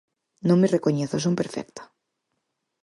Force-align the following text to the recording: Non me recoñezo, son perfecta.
Non 0.47 0.59
me 0.61 0.71
recoñezo, 0.75 1.17
son 1.19 1.33
perfecta. 1.41 1.81